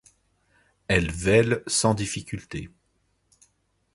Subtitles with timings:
[0.87, 2.71] Elle vêle sans difficultés.